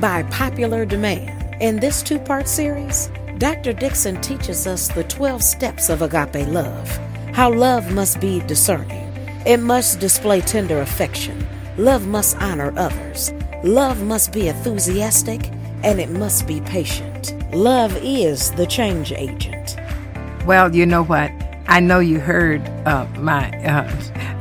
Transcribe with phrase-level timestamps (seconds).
[0.00, 1.56] By popular demand.
[1.62, 3.72] In this two part series, Dr.
[3.72, 6.86] Dixon teaches us the 12 steps of agape love,
[7.32, 9.10] how love must be discerning,
[9.46, 11.46] it must display tender affection,
[11.78, 13.32] love must honor others,
[13.64, 15.48] love must be enthusiastic,
[15.82, 17.32] and it must be patient.
[17.54, 19.76] Love is the change agent.
[20.44, 21.30] Well, you know what?
[21.68, 23.90] I know you heard uh, my uh,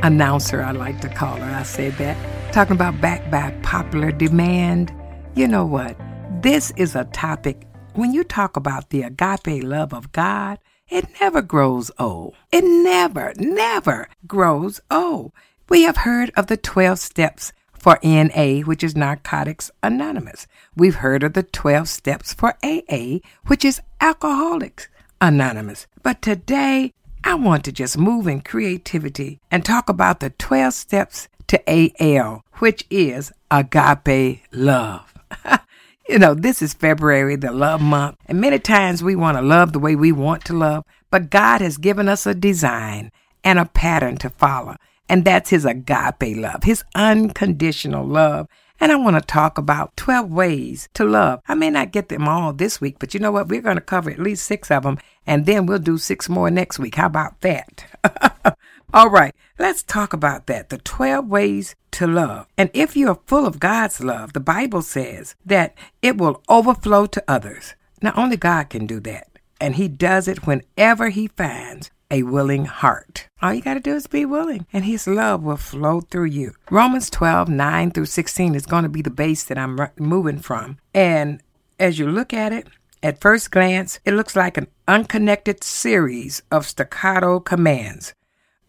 [0.03, 2.17] announcer, I like to call her, I said that,
[2.51, 4.91] talking about back by popular demand.
[5.35, 5.97] You know what?
[6.41, 11.41] This is a topic, when you talk about the agape love of God, it never
[11.41, 12.35] grows old.
[12.53, 15.33] It never, never grows old.
[15.67, 20.47] We have heard of the 12 steps for NA, which is Narcotics Anonymous.
[20.73, 24.87] We've heard of the 12 steps for AA, which is Alcoholics
[25.19, 25.85] Anonymous.
[26.01, 26.93] But today,
[27.25, 31.61] I want to just move in creativity and talk about the 12 steps to
[31.99, 35.14] AL, which is agape love.
[36.09, 39.73] you know, this is February, the love month, and many times we want to love
[39.73, 43.11] the way we want to love, but God has given us a design
[43.43, 44.75] and a pattern to follow,
[45.07, 48.47] and that's His agape love, His unconditional love.
[48.77, 51.39] And I want to talk about 12 ways to love.
[51.47, 53.47] I may not get them all this week, but you know what?
[53.47, 56.51] We're going to cover at least six of them, and then we'll do six more
[56.51, 56.95] next week.
[56.95, 57.85] How about that?
[58.95, 62.47] All right, let's talk about that the 12 ways to love.
[62.57, 67.23] And if you're full of God's love, the Bible says that it will overflow to
[67.27, 67.75] others.
[68.01, 69.27] Now, only God can do that.
[69.59, 73.27] And He does it whenever He finds a willing heart.
[73.41, 76.53] All you got to do is be willing, and His love will flow through you.
[76.71, 80.77] Romans 12, 9 through 16 is going to be the base that I'm moving from.
[80.93, 81.43] And
[81.77, 82.67] as you look at it,
[83.03, 88.13] at first glance, it looks like an unconnected series of staccato commands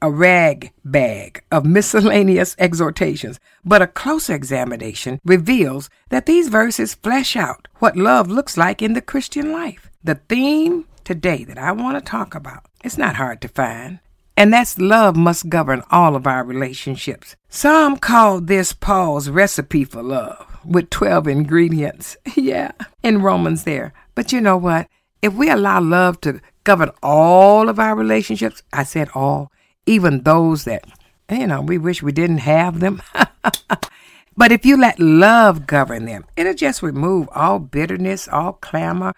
[0.02, 7.37] a rag bag of miscellaneous exhortations, but a closer examination reveals that these verses flesh
[7.37, 9.91] out what love looks like in the Christian life.
[10.04, 14.00] The theme today that I want to talk about, it's not hard to find,
[14.37, 17.37] and that's love must govern all of our relationships.
[17.49, 22.16] Some call this Paul's recipe for love with 12 ingredients.
[22.37, 22.72] yeah,
[23.03, 23.94] in Romans there.
[24.15, 24.88] But you know what?
[25.22, 29.50] If we allow love to govern all of our relationships, I said all,
[29.86, 30.84] even those that,
[31.30, 33.02] you know, we wish we didn't have them.
[34.36, 39.14] but if you let love govern them, it'll just remove all bitterness, all clamor,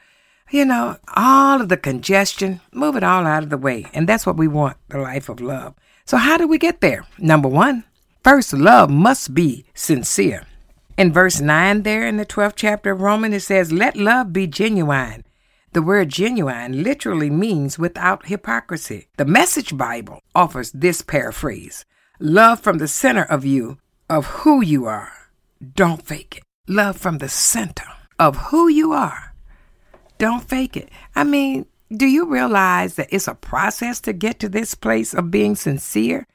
[0.50, 3.86] you know, all of the congestion, move it all out of the way.
[3.92, 5.74] And that's what we want the life of love.
[6.04, 7.04] So, how do we get there?
[7.18, 7.84] Number one,
[8.22, 10.46] first, love must be sincere.
[10.96, 14.46] In verse 9, there in the 12th chapter of Romans, it says, Let love be
[14.46, 15.24] genuine.
[15.72, 19.08] The word genuine literally means without hypocrisy.
[19.18, 21.84] The Message Bible offers this paraphrase
[22.18, 23.78] Love from the center of you,
[24.08, 25.12] of who you are.
[25.74, 26.42] Don't fake it.
[26.66, 27.86] Love from the center
[28.18, 29.34] of who you are.
[30.16, 30.90] Don't fake it.
[31.14, 35.30] I mean, do you realize that it's a process to get to this place of
[35.30, 36.26] being sincere?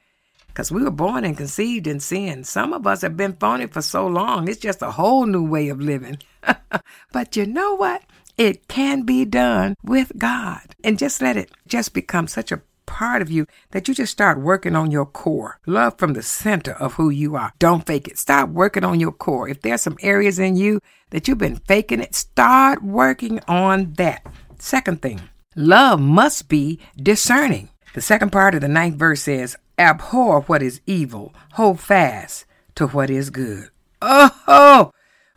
[0.46, 2.44] Because we were born and conceived in sin.
[2.44, 5.68] Some of us have been phony for so long, it's just a whole new way
[5.68, 6.18] of living.
[7.12, 8.02] but you know what?
[8.36, 10.74] It can be done with God.
[10.82, 14.40] And just let it just become such a part of you that you just start
[14.40, 15.58] working on your core.
[15.66, 17.52] Love from the center of who you are.
[17.58, 18.18] Don't fake it.
[18.18, 19.48] Start working on your core.
[19.48, 20.80] If there's some areas in you
[21.10, 24.26] that you've been faking it, start working on that.
[24.58, 25.20] Second thing,
[25.54, 27.68] love must be discerning.
[27.94, 32.44] The second part of the ninth verse says, Abhor what is evil, hold fast
[32.74, 33.70] to what is good.
[34.02, 34.90] Oh,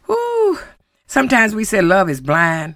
[0.09, 0.63] oh.
[1.07, 2.75] Sometimes we say love is blind.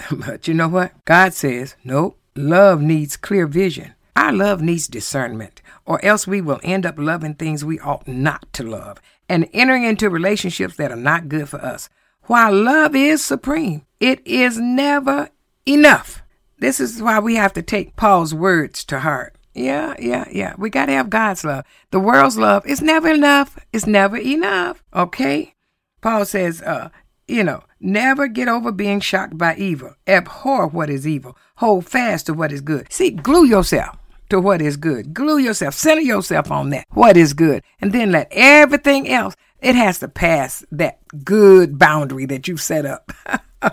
[0.10, 0.92] But you know what?
[1.04, 3.94] God says, nope, love needs clear vision.
[4.16, 8.52] Our love needs discernment, or else we will end up loving things we ought not
[8.54, 11.88] to love and entering into relationships that are not good for us.
[12.24, 15.30] While love is supreme, it is never
[15.66, 16.22] enough.
[16.58, 19.36] This is why we have to take Paul's words to heart.
[19.54, 20.54] Yeah, yeah, yeah.
[20.58, 21.64] We got to have God's love.
[21.90, 23.58] The world's love is never enough.
[23.72, 24.82] It's never enough.
[24.94, 25.54] Okay?
[26.00, 26.90] Paul says, uh,
[27.26, 29.94] you know, never get over being shocked by evil.
[30.06, 31.36] Abhor what is evil.
[31.56, 32.92] Hold fast to what is good.
[32.92, 33.96] See, glue yourself
[34.28, 35.12] to what is good.
[35.12, 37.62] Glue yourself, center yourself on that, what is good.
[37.80, 42.86] And then let everything else, it has to pass that good boundary that you've set
[42.86, 43.12] up.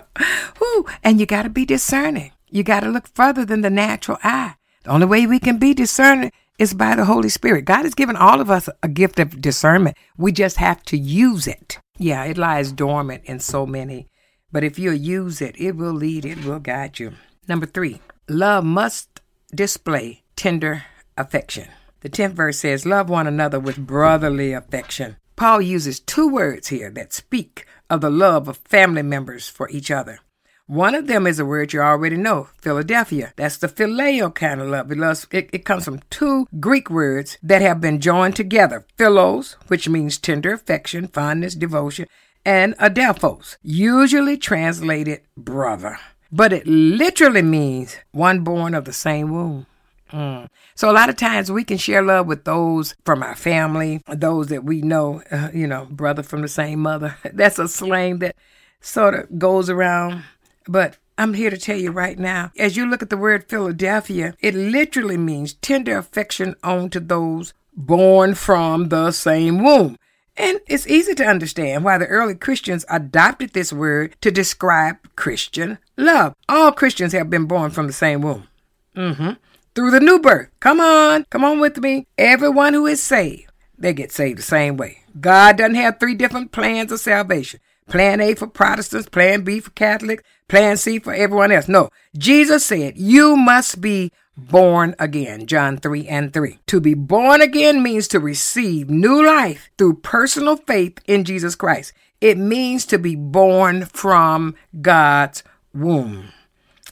[0.58, 0.86] Whew.
[1.02, 2.32] And you got to be discerning.
[2.50, 4.54] You got to look further than the natural eye.
[4.84, 7.64] The only way we can be discerning is by the Holy Spirit.
[7.64, 9.96] God has given all of us a gift of discernment.
[10.16, 11.78] We just have to use it.
[11.98, 14.08] Yeah, it lies dormant in so many.
[14.50, 17.12] But if you use it, it will lead, it will guide you.
[17.46, 19.20] Number three, love must
[19.54, 20.84] display tender
[21.16, 21.68] affection.
[22.00, 25.16] The 10th verse says, Love one another with brotherly affection.
[25.36, 29.90] Paul uses two words here that speak of the love of family members for each
[29.90, 30.20] other.
[30.68, 33.32] One of them is a word you already know, Philadelphia.
[33.36, 34.90] That's the phileo kind of love.
[34.90, 38.84] Loves, it, it comes from two Greek words that have been joined together.
[38.98, 42.06] Philos, which means tender affection, fondness, devotion,
[42.44, 45.98] and adelphos, usually translated brother.
[46.30, 49.64] But it literally means one born of the same womb.
[50.12, 50.48] Mm.
[50.74, 54.48] So a lot of times we can share love with those from our family, those
[54.48, 57.16] that we know, uh, you know, brother from the same mother.
[57.32, 58.36] That's a slang that
[58.82, 60.24] sort of goes around.
[60.68, 64.34] But I'm here to tell you right now, as you look at the word Philadelphia,
[64.40, 69.96] it literally means tender affection on to those born from the same womb.
[70.36, 75.78] And it's easy to understand why the early Christians adopted this word to describe Christian
[75.96, 76.34] love.
[76.48, 78.46] All Christians have been born from the same womb.
[78.94, 79.32] Mm-hmm
[79.78, 80.48] through the new birth.
[80.58, 82.08] Come on, come on with me.
[82.18, 83.48] Everyone who is saved,
[83.78, 85.04] they get saved the same way.
[85.20, 87.60] God doesn't have three different plans of salvation.
[87.88, 91.68] Plan A for Protestants, Plan B for Catholics, Plan C for everyone else.
[91.68, 95.46] No, Jesus said, You must be born again.
[95.46, 96.58] John 3 and 3.
[96.66, 101.92] To be born again means to receive new life through personal faith in Jesus Christ.
[102.20, 105.42] It means to be born from God's
[105.74, 106.30] womb.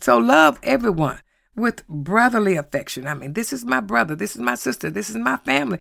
[0.01, 1.21] So love everyone
[1.55, 3.07] with brotherly affection.
[3.07, 5.81] I mean, this is my brother, this is my sister, this is my family.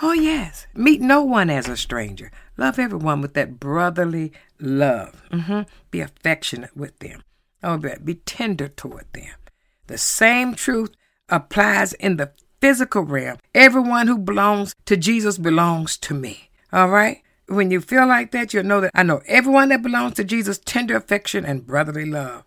[0.00, 0.66] Oh, yes.
[0.74, 2.30] Meet no one as a stranger.
[2.56, 5.22] Love everyone with that brotherly love.
[5.30, 5.62] Mm-hmm.
[5.90, 7.22] Be affectionate with them.
[7.62, 9.34] Oh, be tender toward them.
[9.86, 10.90] The same truth
[11.28, 13.38] applies in the physical realm.
[13.54, 16.50] Everyone who belongs to Jesus belongs to me.
[16.72, 17.22] All right?
[17.48, 20.60] When you feel like that, you'll know that I know everyone that belongs to Jesus,
[20.64, 22.44] tender affection and brotherly love.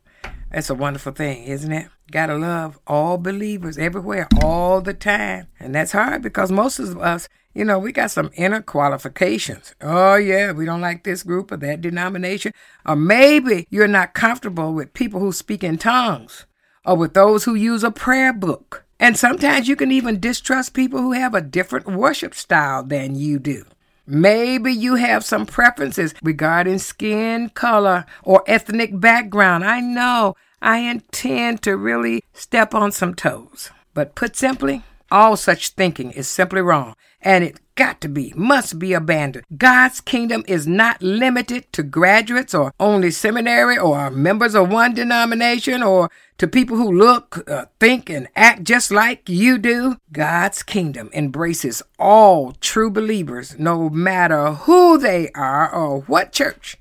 [0.56, 1.90] That's a wonderful thing, isn't it?
[2.10, 5.48] Gotta love all believers everywhere, all the time.
[5.60, 9.76] And that's hard because most of us, you know, we got some inner qualifications.
[9.82, 12.54] Oh, yeah, we don't like this group or that denomination.
[12.86, 16.46] Or maybe you're not comfortable with people who speak in tongues
[16.86, 18.86] or with those who use a prayer book.
[18.98, 23.40] And sometimes you can even distrust people who have a different worship style than you
[23.40, 23.66] do.
[24.08, 29.66] Maybe you have some preferences regarding skin color or ethnic background.
[29.66, 33.70] I know I intend to really step on some toes.
[33.94, 34.82] But put simply,
[35.12, 39.46] all such thinking is simply wrong, and it got to be, must be abandoned.
[39.56, 45.84] God's kingdom is not limited to graduates or only seminary or members of one denomination
[45.84, 46.10] or
[46.40, 49.98] to people who look, uh, think, and act just like you do.
[50.12, 56.80] God's kingdom embraces all true believers, no matter who they are or what church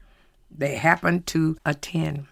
[0.50, 2.28] they happen to attend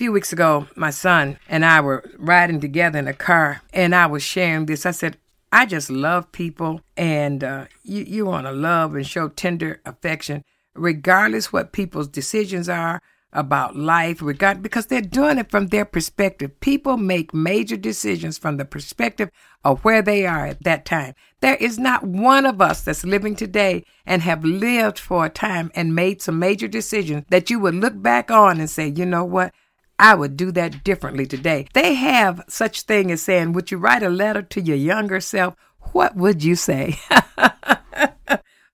[0.00, 4.06] few weeks ago, my son and I were riding together in a car, and I
[4.06, 4.86] was sharing this.
[4.86, 5.18] I said,
[5.52, 10.42] I just love people, and uh, you, you want to love and show tender affection,
[10.74, 13.02] regardless what people's decisions are
[13.34, 16.58] about life, regard because they're doing it from their perspective.
[16.60, 19.30] People make major decisions from the perspective
[19.66, 21.14] of where they are at that time.
[21.40, 25.70] There is not one of us that's living today and have lived for a time
[25.74, 29.26] and made some major decisions that you would look back on and say, you know
[29.26, 29.52] what?
[30.00, 31.68] I would do that differently today.
[31.74, 35.54] They have such thing as saying, would you write a letter to your younger self?
[35.92, 36.98] What would you say?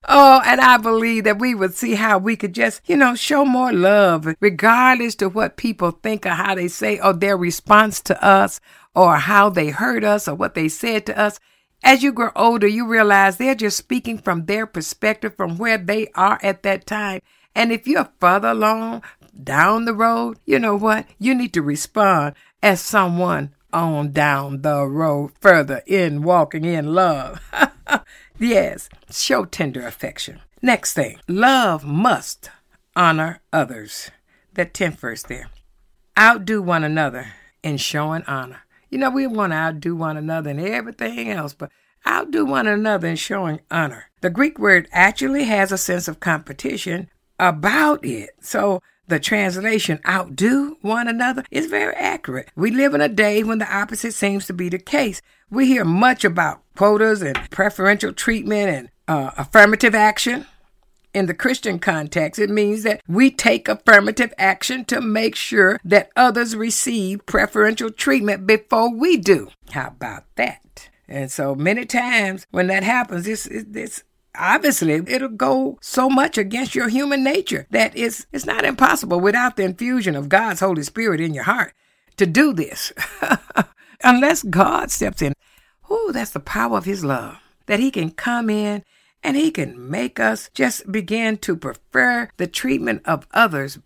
[0.09, 3.45] Oh, and I believe that we would see how we could just, you know, show
[3.45, 8.25] more love, regardless to what people think or how they say or their response to
[8.25, 8.61] us
[8.95, 11.41] or how they hurt us or what they said to us.
[11.83, 16.07] As you grow older, you realize they're just speaking from their perspective, from where they
[16.15, 17.21] are at that time.
[17.57, 19.03] And if you're further along,
[19.43, 21.07] down the road, you know what?
[21.19, 27.41] You need to respond as someone on down the road further in walking in love.
[28.39, 30.41] yes, show tender affection.
[30.63, 32.51] Next thing, love must
[32.95, 34.11] honor others.
[34.55, 35.51] That 10th verse there.
[36.19, 38.61] Outdo one another in showing honor.
[38.91, 41.71] You know, we want to outdo one another in everything else, but
[42.07, 44.07] outdo one another in showing honor.
[44.23, 48.31] The Greek word actually has a sense of competition about it.
[48.41, 52.51] So the translation outdo one another is very accurate.
[52.57, 55.23] We live in a day when the opposite seems to be the case.
[55.51, 60.47] We hear much about quotas and preferential treatment and uh, affirmative action.
[61.15, 66.11] In the Christian context, it means that we take affirmative action to make sure that
[66.15, 69.49] others receive preferential treatment before we do.
[69.71, 70.91] How about that?
[71.09, 74.03] And so many times when that happens, it's, it's
[74.39, 79.57] obviously it'll go so much against your human nature that it's it's not impossible without
[79.57, 81.73] the infusion of God's Holy Spirit in your heart
[82.17, 82.93] to do this.
[84.03, 85.33] Unless God steps in.
[85.89, 87.39] Oh, that's the power of his love.
[87.67, 88.83] That he can come in
[89.23, 93.79] And He can make us just begin to prefer the treatment of others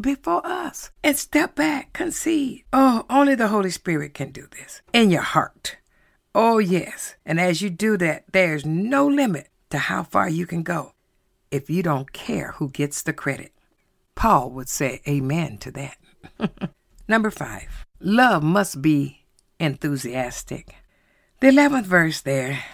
[0.00, 2.64] before us and step back, concede.
[2.72, 5.76] Oh, only the Holy Spirit can do this in your heart.
[6.34, 7.14] Oh, yes.
[7.26, 10.92] And as you do that, there's no limit to how far you can go
[11.50, 13.52] if you don't care who gets the credit.
[14.14, 15.96] Paul would say amen to that.
[17.08, 19.24] Number five, love must be
[19.60, 20.74] enthusiastic.
[21.40, 22.64] The 11th verse there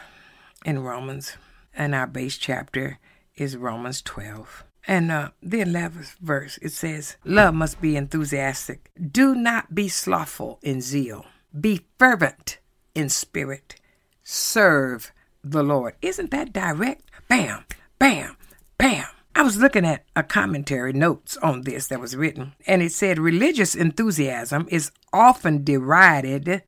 [0.64, 1.36] in Romans,
[1.76, 2.98] in our base chapter,
[3.34, 4.64] is Romans 12.
[4.86, 8.90] And uh, the 11th verse, it says, Love must be enthusiastic.
[9.00, 11.26] Do not be slothful in zeal.
[11.58, 12.58] Be fervent
[12.94, 13.76] in spirit.
[14.22, 15.94] Serve the Lord.
[16.02, 17.10] Isn't that direct?
[17.28, 17.64] Bam,
[17.98, 18.36] bam,
[18.78, 19.06] bam.
[19.34, 23.18] I was looking at a commentary notes on this that was written, and it said
[23.18, 26.62] religious enthusiasm is often derided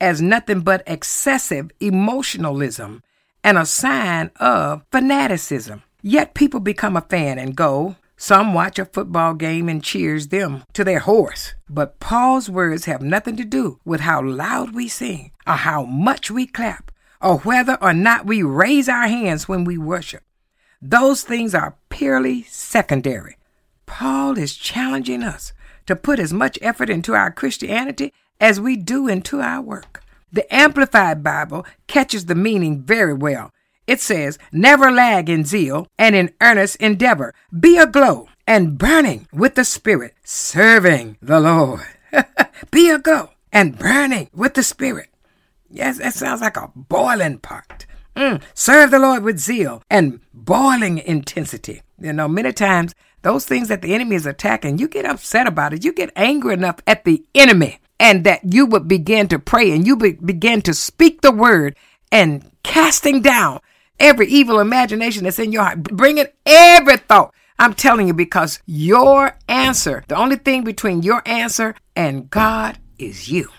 [0.00, 3.02] as nothing but excessive emotionalism
[3.42, 5.82] and a sign of fanaticism.
[6.02, 7.96] Yet people become a fan and go.
[8.16, 11.54] Some watch a football game and cheers them to their hoarse.
[11.68, 16.30] But Paul's words have nothing to do with how loud we sing, or how much
[16.30, 20.22] we clap, or whether or not we raise our hands when we worship.
[20.80, 23.36] Those things are purely secondary.
[23.86, 25.52] Paul is challenging us
[25.86, 30.02] to put as much effort into our Christianity as we do into our work.
[30.30, 33.52] The Amplified Bible catches the meaning very well
[33.88, 37.34] it says, Never lag in zeal and in earnest endeavor.
[37.58, 41.86] Be aglow and burning with the Spirit, serving the Lord.
[42.70, 45.08] Be aglow and burning with the Spirit.
[45.70, 47.86] Yes, that sounds like a boiling pot.
[48.16, 51.82] Mm, serve the Lord with zeal and boiling intensity.
[52.00, 55.72] You know, many times those things that the enemy is attacking, you get upset about
[55.72, 55.84] it.
[55.84, 59.86] You get angry enough at the enemy and that you would begin to pray and
[59.86, 61.76] you be, begin to speak the word
[62.10, 63.60] and casting down
[64.00, 65.82] every evil imagination that's in your heart.
[65.82, 67.34] Bring it every thought.
[67.58, 73.28] I'm telling you because your answer, the only thing between your answer and God is
[73.28, 73.50] you.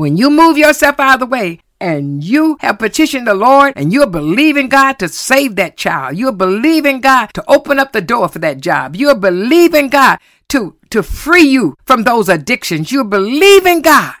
[0.00, 3.92] When you move yourself out of the way and you have petitioned the Lord and
[3.92, 8.26] you're believing God to save that child, you're believing God to open up the door
[8.30, 13.82] for that job, you're believing God to, to free you from those addictions, you're believing
[13.82, 14.14] God.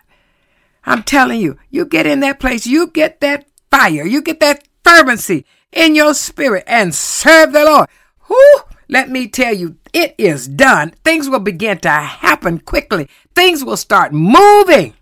[0.84, 4.68] I'm telling you, you get in that place, you get that fire, you get that
[4.84, 7.88] fervency in your spirit and serve the Lord.
[8.26, 8.60] Whew,
[8.90, 10.90] let me tell you, it is done.
[11.04, 13.08] Things will begin to happen quickly.
[13.34, 14.92] Things will start moving.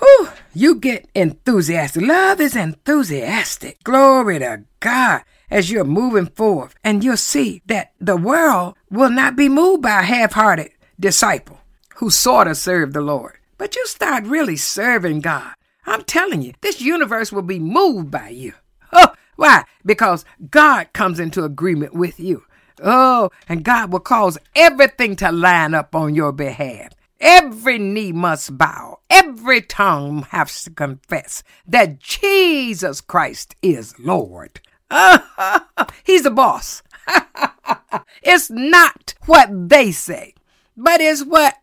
[0.00, 2.02] Whew, you get enthusiastic.
[2.02, 3.82] Love is enthusiastic.
[3.84, 6.72] Glory to God as you're moving forward.
[6.82, 11.60] And you'll see that the world will not be moved by a half hearted disciple
[11.96, 13.38] who sort of served the Lord.
[13.58, 15.52] But you start really serving God.
[15.86, 18.54] I'm telling you, this universe will be moved by you.
[18.92, 19.64] Oh, why?
[19.84, 22.44] Because God comes into agreement with you.
[22.82, 26.92] Oh, and God will cause everything to line up on your behalf.
[27.20, 29.00] Every knee must bow.
[29.10, 34.60] Every tongue has to confess that Jesus Christ is Lord.
[36.04, 36.82] he's the boss.
[38.22, 40.34] it's not what they say,
[40.76, 41.56] but it's what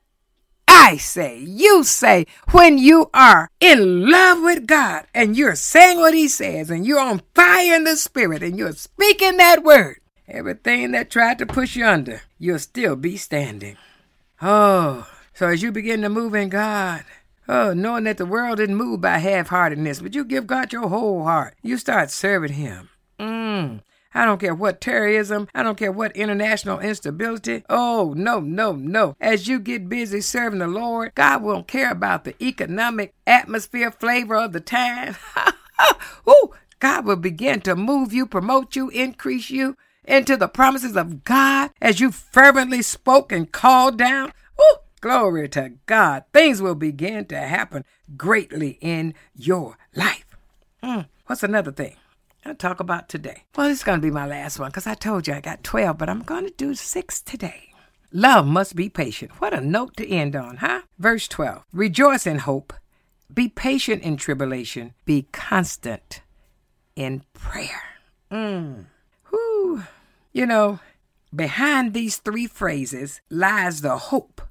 [0.68, 6.14] I say, you say, when you are in love with God and you're saying what
[6.14, 10.92] He says and you're on fire in the Spirit and you're speaking that word, everything
[10.92, 13.78] that tried to push you under, you'll still be standing.
[14.42, 17.04] Oh, so as you begin to move in God,
[17.48, 20.90] oh, knowing that the world didn't move by half heartedness, but you give God your
[20.90, 22.90] whole heart, you start serving Him.
[23.20, 23.82] Mm.
[24.16, 25.48] I don't care what terrorism.
[25.54, 27.64] I don't care what international instability.
[27.70, 29.16] Oh, no, no, no.
[29.22, 34.38] As you get busy serving the Lord, God won't care about the economic atmosphere flavor
[34.38, 35.18] of the time.
[36.28, 41.24] Ooh, God will begin to move you, promote you, increase you into the promises of
[41.24, 44.32] God as you fervently spoke and called down.
[44.60, 46.24] Ooh, glory to God.
[46.34, 47.84] Things will begin to happen
[48.16, 50.38] greatly in your life.
[50.84, 51.96] Mm, what's another thing?
[52.46, 53.44] I'll talk about today.
[53.56, 55.64] Well, this is going to be my last one because I told you I got
[55.64, 57.74] 12, but I'm going to do six today.
[58.14, 59.32] Love must be patient.
[59.42, 60.84] What a note to end on, huh?
[60.98, 62.74] Verse 12 Rejoice in hope,
[63.34, 66.22] be patient in tribulation, be constant
[66.96, 67.84] in prayer.
[68.32, 68.86] Mm.
[69.30, 69.84] Whew.
[70.32, 70.80] You know,
[71.36, 74.42] behind these three phrases lies the hope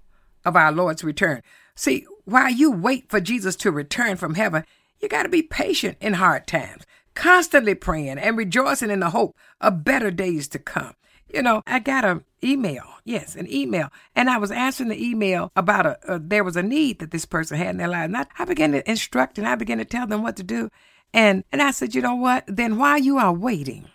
[0.46, 1.42] of our Lord's return.
[1.74, 4.64] See, while you wait for Jesus to return from heaven,
[5.00, 6.86] you got to be patient in hard times
[7.16, 10.94] constantly praying and rejoicing in the hope of better days to come.
[11.32, 15.50] You know, I got an email, yes, an email, and I was answering the email
[15.56, 18.04] about a, a there was a need that this person had in their life.
[18.04, 20.70] And I, I began to instruct and I began to tell them what to do.
[21.12, 22.44] And and I said, you know what?
[22.46, 23.86] Then while you are waiting,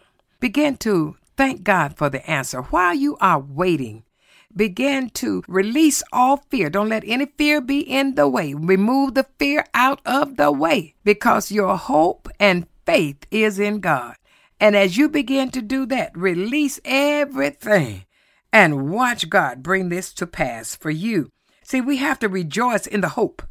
[0.41, 2.63] begin to thank God for the answer.
[2.63, 4.03] While you are waiting,
[4.55, 6.70] begin to release all fear.
[6.70, 8.53] Don't let any fear be in the way.
[8.53, 14.15] Remove the fear out of the way because your hope and faith is in God.
[14.60, 18.05] And as you begin to do that, release everything
[18.53, 21.29] and watch God bring this to pass for you.
[21.63, 23.41] See, we have to rejoice in the hope.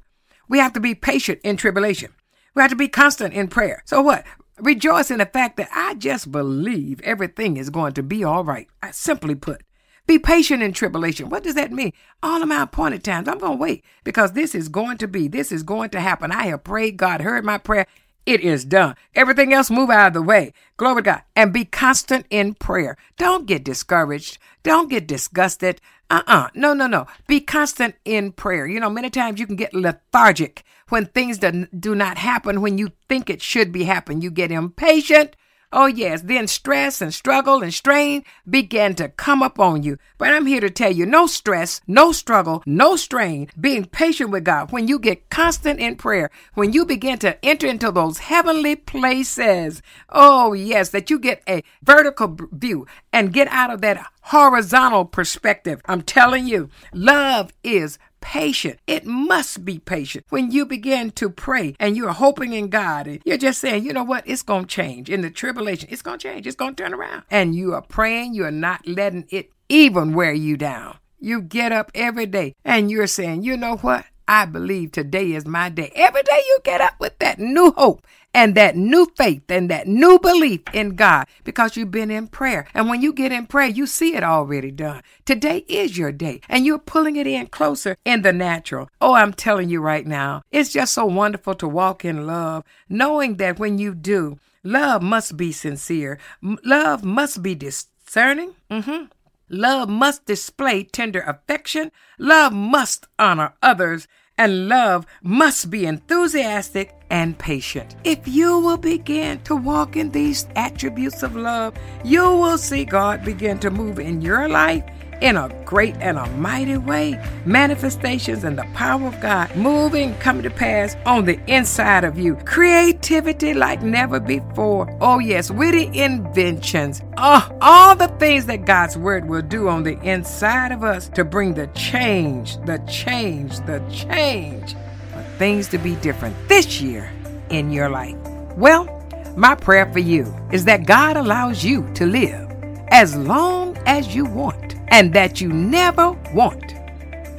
[0.49, 2.13] We have to be patient in tribulation.
[2.55, 3.83] We have to be constant in prayer.
[3.87, 4.25] So what?
[4.59, 8.69] Rejoice in the fact that I just believe everything is going to be all right.
[8.83, 9.63] I simply put,
[10.11, 11.29] be patient in tribulation.
[11.29, 11.93] What does that mean?
[12.21, 15.29] All of my appointed times, I'm going to wait because this is going to be,
[15.29, 16.33] this is going to happen.
[16.33, 17.87] I have prayed, God heard my prayer.
[18.27, 18.97] It is done.
[19.15, 20.53] Everything else move out of the way.
[20.77, 21.23] Glory to God.
[21.37, 22.97] And be constant in prayer.
[23.19, 24.39] Don't get discouraged.
[24.65, 25.81] Don't get disgusted.
[26.11, 26.49] Uh-uh.
[26.55, 27.07] No, no, no.
[27.29, 28.67] Be constant in prayer.
[28.67, 32.91] You know, many times you can get lethargic when things do not happen when you
[33.09, 34.23] think it should be happening.
[34.23, 35.37] You get impatient.
[35.73, 39.99] Oh, yes, then stress and struggle and strain began to come upon you.
[40.19, 44.43] But I'm here to tell you no stress, no struggle, no strain, being patient with
[44.43, 44.73] God.
[44.73, 49.81] When you get constant in prayer, when you begin to enter into those heavenly places,
[50.09, 55.83] oh, yes, that you get a vertical view and get out of that horizontal perspective.
[55.87, 58.79] I'm telling you, love is patient.
[58.87, 60.27] It must be patient.
[60.31, 63.93] When you begin to pray and you're hoping in God and you're just saying, you
[63.93, 65.11] know what, it's going to change.
[65.11, 66.47] In the tribulation, it's going to change.
[66.47, 67.25] It's going to turn around.
[67.31, 70.99] And you are praying, you're not letting it even wear you down.
[71.19, 74.07] You get up every day and you're saying, you know what?
[74.27, 75.91] I believe today is my day.
[75.95, 79.87] Every day you get up with that new hope and that new faith and that
[79.87, 82.67] new belief in God because you've been in prayer.
[82.75, 85.03] And when you get in prayer, you see it already done.
[85.25, 88.89] Today is your day and you're pulling it in closer in the natural.
[89.01, 93.37] Oh, I'm telling you right now, it's just so wonderful to walk in love, knowing
[93.37, 98.55] that when you do, love must be sincere, love must be discerning.
[98.71, 99.07] Mm-hmm.
[99.53, 101.91] Love must display tender affection.
[102.19, 104.07] Love must honor others
[104.41, 107.95] and love must be enthusiastic and patient.
[108.05, 111.75] If you will begin to walk in these attributes of love,
[112.05, 114.83] you will see God begin to move in your life
[115.21, 117.23] in a great and a mighty way.
[117.45, 122.37] Manifestations and the power of God moving, coming to pass on the inside of you.
[122.45, 124.89] Creativity like never before.
[125.01, 127.03] Oh, yes, witty inventions.
[127.17, 131.25] Oh, all the things that God's word will do on the inside of us to
[131.25, 134.75] bring the change, the change, the change
[135.13, 137.11] for things to be different this year
[137.51, 138.17] in your life.
[138.57, 138.97] Well,
[139.37, 142.51] my prayer for you is that God allows you to live
[142.89, 146.75] as long as you want and that you never want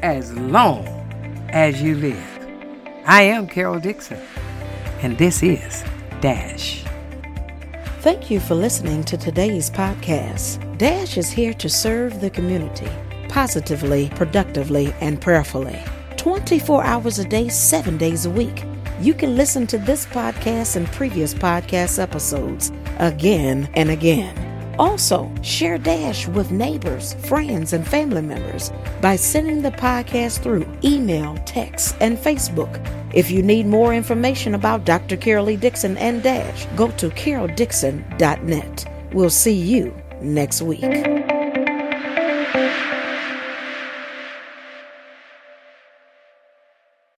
[0.02, 0.88] as long
[1.50, 2.28] as you live.
[3.06, 4.20] I am Carol Dixon,
[5.02, 5.84] and this is
[6.22, 6.84] Dash.
[8.00, 10.78] Thank you for listening to today's podcast.
[10.78, 12.90] Dash is here to serve the community
[13.32, 15.80] positively, productively, and prayerfully.
[16.18, 18.64] 24 hours a day, 7 days a week.
[19.00, 24.51] You can listen to this podcast and previous podcast episodes again and again.
[24.80, 31.38] Also, share Dash with neighbors, friends, and family members by sending the podcast through email,
[31.46, 32.80] text, and Facebook.
[33.14, 35.18] If you need more information about Dr.
[35.18, 35.56] Carol.
[35.58, 38.86] Dixon and Dash, go to caroldixon.net.
[39.14, 41.21] We'll see you next week.